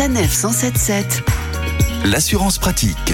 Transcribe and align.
Sanef 0.00 0.32
177. 0.32 1.24
L'assurance 2.06 2.56
pratique. 2.56 3.12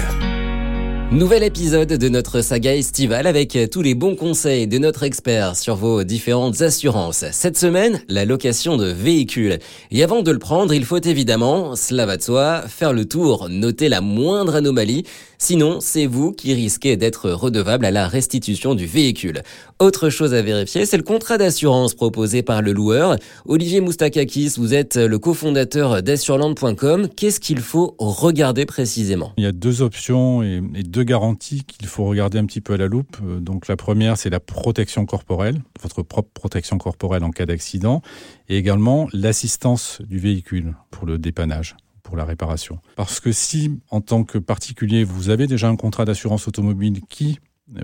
Nouvel 1.12 1.44
épisode 1.44 1.92
de 1.92 2.08
notre 2.08 2.40
saga 2.40 2.74
estivale 2.74 3.28
avec 3.28 3.56
tous 3.70 3.80
les 3.80 3.94
bons 3.94 4.16
conseils 4.16 4.66
de 4.66 4.76
notre 4.78 5.04
expert 5.04 5.54
sur 5.54 5.76
vos 5.76 6.02
différentes 6.02 6.60
assurances. 6.62 7.24
Cette 7.30 7.56
semaine, 7.56 8.02
la 8.08 8.24
location 8.24 8.76
de 8.76 8.86
véhicules. 8.88 9.60
Et 9.92 10.02
avant 10.02 10.22
de 10.22 10.32
le 10.32 10.40
prendre, 10.40 10.74
il 10.74 10.84
faut 10.84 11.00
évidemment, 11.00 11.76
cela 11.76 12.06
va 12.06 12.16
de 12.16 12.22
soi, 12.22 12.62
faire 12.66 12.92
le 12.92 13.04
tour, 13.04 13.48
noter 13.48 13.88
la 13.88 14.00
moindre 14.00 14.56
anomalie. 14.56 15.04
Sinon, 15.38 15.78
c'est 15.80 16.06
vous 16.06 16.32
qui 16.32 16.54
risquez 16.54 16.96
d'être 16.96 17.30
redevable 17.30 17.84
à 17.84 17.90
la 17.90 18.08
restitution 18.08 18.74
du 18.74 18.86
véhicule. 18.86 19.42
Autre 19.78 20.08
chose 20.08 20.34
à 20.34 20.42
vérifier, 20.42 20.86
c'est 20.86 20.96
le 20.96 21.02
contrat 21.02 21.38
d'assurance 21.38 21.94
proposé 21.94 22.42
par 22.42 22.62
le 22.62 22.72
loueur. 22.72 23.16
Olivier 23.44 23.80
Moustakakis, 23.80 24.54
vous 24.56 24.74
êtes 24.74 24.96
le 24.96 25.18
cofondateur 25.18 26.02
d'assurland.com. 26.02 27.08
Qu'est-ce 27.14 27.38
qu'il 27.38 27.60
faut 27.60 27.94
regarder 27.98 28.64
précisément? 28.64 29.32
Il 29.36 29.44
y 29.44 29.46
a 29.46 29.52
deux 29.52 29.82
options 29.82 30.42
et 30.42 30.60
deux 30.82 30.95
garanties 31.02 31.64
qu'il 31.64 31.86
faut 31.86 32.04
regarder 32.04 32.38
un 32.38 32.46
petit 32.46 32.60
peu 32.60 32.74
à 32.74 32.76
la 32.76 32.86
loupe. 32.86 33.16
Euh, 33.22 33.40
donc 33.40 33.68
la 33.68 33.76
première, 33.76 34.16
c'est 34.16 34.30
la 34.30 34.40
protection 34.40 35.06
corporelle, 35.06 35.62
votre 35.80 36.02
propre 36.02 36.30
protection 36.32 36.78
corporelle 36.78 37.24
en 37.24 37.30
cas 37.30 37.46
d'accident, 37.46 38.02
et 38.48 38.56
également 38.56 39.08
l'assistance 39.12 40.00
du 40.02 40.18
véhicule 40.18 40.74
pour 40.90 41.06
le 41.06 41.18
dépannage 41.18 41.76
pour 42.02 42.16
la 42.16 42.24
réparation. 42.24 42.78
Parce 42.94 43.18
que 43.18 43.32
si, 43.32 43.80
en 43.90 44.00
tant 44.00 44.22
que 44.22 44.38
particulier, 44.38 45.02
vous 45.02 45.28
avez 45.28 45.48
déjà 45.48 45.68
un 45.68 45.74
contrat 45.74 46.04
d'assurance 46.04 46.46
automobile 46.46 47.00
qui 47.08 47.40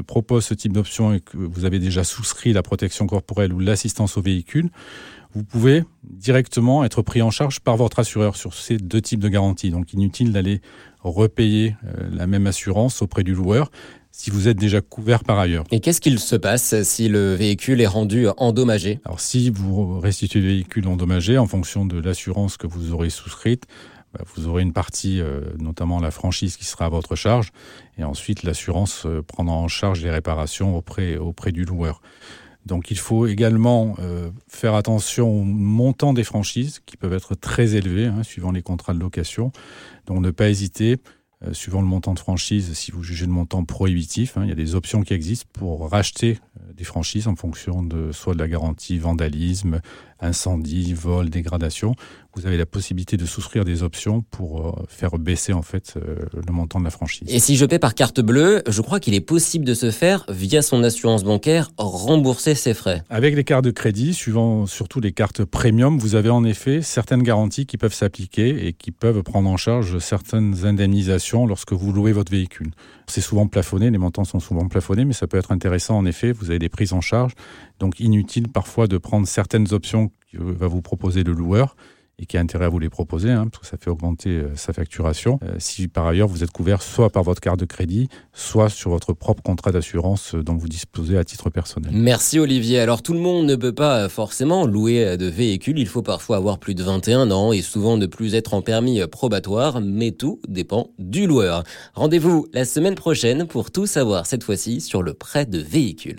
propose 0.07 0.45
ce 0.45 0.55
type 0.55 0.73
d'option 0.73 1.13
et 1.13 1.21
que 1.21 1.37
vous 1.37 1.65
avez 1.65 1.79
déjà 1.79 2.05
souscrit 2.05 2.53
la 2.53 2.63
protection 2.63 3.07
corporelle 3.07 3.53
ou 3.53 3.59
l'assistance 3.59 4.17
au 4.17 4.23
véhicule, 4.23 4.71
vous 5.35 5.45
pouvez 5.45 5.85
directement 6.05 6.85
être 6.85 7.03
pris 7.03 7.23
en 7.23 7.31
charge 7.31 7.61
par 7.61 7.77
votre 7.77 7.99
assureur 7.99 8.37
sur 8.37 8.55
ces 8.55 8.77
deux 8.77 9.01
types 9.01 9.21
de 9.21 9.29
garanties. 9.29 9.71
Donc 9.71 9.93
inutile 9.93 10.33
d'aller 10.33 10.61
repayer 11.01 11.75
euh, 11.85 12.09
la 12.13 12.27
même 12.27 12.47
assurance 12.47 13.03
auprès 13.03 13.25
du 13.25 13.35
loueur 13.35 13.71
si 14.15 14.31
vous 14.31 14.47
êtes 14.47 14.59
déjà 14.59 14.83
couvert 14.83 15.25
par 15.25 15.39
ailleurs. 15.39 15.65
Et 15.71 15.81
qu'est-ce 15.81 16.03
qu'il 16.03 16.19
se 16.19 16.37
passe 16.37 16.83
si 16.83 17.09
le 17.09 17.35
véhicule 17.35 17.81
est 17.81 17.87
rendu 17.87 18.27
endommagé? 18.37 19.01
Alors 19.07 19.21
si 19.21 19.49
vous 19.49 19.99
restituez 19.99 20.41
le 20.41 20.49
véhicule 20.49 20.87
endommagé 20.87 21.39
en 21.39 21.47
fonction 21.47 21.87
de 21.87 21.99
l'assurance 21.99 22.59
que 22.59 22.67
vous 22.67 22.93
aurez 22.93 23.09
souscrite, 23.09 23.65
bah, 24.13 24.25
vous 24.35 24.47
aurez 24.47 24.63
une 24.63 24.73
partie, 24.73 25.21
euh, 25.21 25.41
notamment 25.59 26.01
la 26.01 26.11
franchise, 26.11 26.57
qui 26.57 26.65
sera 26.65 26.87
à 26.87 26.89
votre 26.89 27.17
charge, 27.17 27.51
et 27.99 28.05
ensuite 28.05 28.43
l'assurance 28.43 29.05
euh, 29.07 29.23
prendra 29.23 29.55
en 29.55 29.69
charge 29.69 30.03
les 30.03 30.11
réparations 30.11 30.77
auprès, 30.77 31.53
du 31.53 31.65
loueur. 31.65 32.03
Donc 32.67 32.91
il 32.91 32.99
faut 32.99 33.27
également 33.27 33.97
euh, 33.99 34.31
faire 34.49 34.75
attention 34.75 35.29
au 35.29 35.43
montant 35.43 36.13
des 36.13 36.25
franchises 36.25 36.81
qui 36.87 36.97
peuvent 36.97 37.15
être 37.15 37.35
très 37.35 37.75
élevés 37.75 38.07
hein, 38.07 38.23
suivant 38.23 38.53
les 38.53 38.63
contrats 38.63 38.95
de 38.95 39.01
location. 39.01 39.51
Donc 40.07 40.21
ne 40.21 40.31
pas 40.31 40.49
hésiter, 40.49 40.99
suivant 41.51 41.81
le 41.81 41.89
montant 41.89 42.15
de 42.15 42.21
franchise, 42.21 42.73
si 42.75 42.93
vous 42.93 43.03
jugez 43.03 43.27
le 43.27 43.33
montant 43.33 43.65
prohibitif, 43.65 44.37
hein, 44.37 44.43
il 44.45 44.49
y 44.49 44.53
a 44.53 44.57
des 44.57 44.77
options 44.77 45.03
qui 45.03 45.13
existent 45.13 45.49
pour 45.53 45.91
racheter 45.91 46.39
des 46.77 46.85
franchises 46.85 47.29
en 47.29 47.37
fonction 47.37 47.83
de 47.83 48.13
soit 48.13 48.35
de 48.35 48.39
la 48.39 48.49
garantie 48.49 48.99
vandalisme, 48.99 49.81
incendie, 50.21 50.95
vol, 50.95 51.31
dégradation 51.31 51.95
vous 52.35 52.47
avez 52.47 52.57
la 52.57 52.67
possibilité 52.67 53.17
de 53.17 53.27
souscrire 53.27 53.65
des 53.65 53.83
options 53.83 54.23
pour 54.23 54.67
euh, 54.67 54.73
faire 54.89 55.19
baisser 55.19 55.53
en 55.53 55.63
fait 55.63 55.95
euh, 55.97 56.17
le 56.35 56.53
montant 56.53 56.79
de 56.79 56.85
la 56.85 56.91
franchise. 56.91 57.29
Et 57.31 57.39
si 57.39 57.57
je 57.57 57.67
paie 57.67 57.79
par 57.79 57.95
carte 57.95 58.21
bleue, 58.21 58.63
je 58.67 58.81
crois 58.81 59.01
qu'il 59.01 59.15
est 59.15 59.21
possible 59.21 59.65
de 59.65 59.75
se 59.75 59.91
faire 59.91 60.25
via 60.29 60.63
son 60.63 60.83
assurance 60.83 61.25
bancaire 61.25 61.71
rembourser 61.77 62.55
ses 62.55 62.73
frais. 62.73 63.03
Avec 63.11 63.37
les 63.37 63.45
cartes 63.45 63.65
de 63.65 63.71
crédit, 63.71 64.15
suivant 64.15 64.67
surtout 64.67 65.01
les 65.01 65.13
cartes 65.13 65.45
premium, 65.45 65.99
vous 65.99 66.15
avez 66.15 66.31
en 66.31 66.45
effet 66.45 66.81
certaines 66.81 67.23
garanties 67.23 67.67
qui 67.67 67.77
peuvent 67.77 67.95
s'appliquer 67.95 68.67
et 68.67 68.73
qui 68.73 68.93
peuvent 68.93 69.23
prendre 69.23 69.51
en 69.51 69.59
charge 69.59 69.99
certaines 69.99 70.65
indemnisations 70.65 71.47
lorsque 71.47 71.73
vous 71.73 71.93
louez 71.93 72.13
votre 72.13 72.33
véhicule. 72.33 72.71
C'est 73.09 73.21
souvent 73.21 73.47
plafonné, 73.47 73.91
les 73.91 73.99
montants 73.99 74.25
sont 74.25 74.41
souvent 74.41 74.69
plafonnés, 74.69 75.05
mais 75.05 75.13
ça 75.13 75.27
peut 75.27 75.37
être 75.37 75.53
intéressant 75.53 75.99
en 75.99 76.07
effet. 76.07 76.33
Vous 76.33 76.51
avez 76.51 76.59
des 76.63 76.71
prises 76.71 76.95
en 76.95 77.01
charge, 77.01 77.33
donc 77.79 78.01
inutile 78.01 78.49
parfois 78.49 78.87
de 78.87 78.97
prendre 78.97 79.27
certaines 79.27 79.73
options 79.73 80.11
que 80.33 80.39
va 80.39 80.67
vous 80.67 80.83
proposer 80.83 81.23
le 81.23 81.33
loueur 81.33 81.77
et 82.19 82.27
qui 82.27 82.37
a 82.37 82.41
intérêt 82.41 82.67
à 82.67 82.69
vous 82.69 82.79
les 82.79 82.91
proposer, 82.91 83.31
hein, 83.31 83.49
parce 83.51 83.63
que 83.63 83.67
ça 83.67 83.77
fait 83.77 83.91
augmenter 83.91 84.31
euh, 84.31 84.55
sa 84.55 84.73
facturation. 84.73 85.39
Euh, 85.43 85.55
si 85.59 85.89
par 85.89 86.07
ailleurs 86.07 86.29
vous 86.29 86.45
êtes 86.45 86.51
couvert 86.51 86.83
soit 86.83 87.11
par 87.11 87.23
votre 87.23 87.41
carte 87.41 87.59
de 87.59 87.65
crédit, 87.65 88.09
soit 88.33 88.69
sur 88.69 88.91
votre 88.91 89.13
propre 89.13 89.43
contrat 89.43 89.73
d'assurance 89.73 90.35
euh, 90.35 90.43
dont 90.43 90.55
vous 90.55 90.69
disposez 90.69 91.17
à 91.19 91.25
titre 91.25 91.51
personnel. 91.51 91.91
Merci 91.93 92.39
Olivier. 92.39 92.79
Alors 92.81 93.03
tout 93.03 93.13
le 93.13 93.19
monde 93.19 93.47
ne 93.47 93.57
peut 93.57 93.75
pas 93.75 94.09
forcément 94.09 94.67
louer 94.67 95.17
de 95.17 95.27
véhicules. 95.27 95.79
Il 95.79 95.89
faut 95.89 96.03
parfois 96.03 96.37
avoir 96.37 96.59
plus 96.59 96.75
de 96.75 96.85
21 96.85 97.31
ans 97.31 97.53
et 97.53 97.63
souvent 97.63 97.97
ne 97.97 98.07
plus 98.07 98.35
être 98.35 98.55
en 98.55 98.63
permis 98.63 99.01
probatoire, 99.09 99.81
mais 99.81 100.13
tout 100.13 100.41
dépend 100.47 100.91
du 100.99 101.27
loueur. 101.27 101.65
Rendez-vous 101.95 102.47
la 102.53 102.65
semaine 102.65 102.95
prochaine 102.95 103.47
pour 103.47 103.71
tout 103.71 103.87
savoir 103.87 104.27
cette 104.27 104.45
fois-ci 104.45 104.81
sur 104.81 105.03
le 105.03 105.15
prêt 105.15 105.47
de 105.47 105.59
véhicules. 105.59 106.19